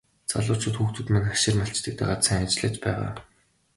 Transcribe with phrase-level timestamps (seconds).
[0.31, 3.11] Залуучууд хүүхдүүд маань хашир малчдыг дагаад сайн ажиллаж байгаа.